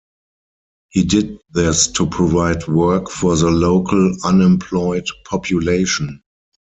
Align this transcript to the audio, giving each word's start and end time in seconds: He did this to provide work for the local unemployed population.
He 0.89 1.03
did 1.03 1.37
this 1.51 1.85
to 1.89 2.07
provide 2.07 2.67
work 2.67 3.07
for 3.11 3.35
the 3.35 3.51
local 3.51 4.11
unemployed 4.23 5.05
population. 5.25 6.23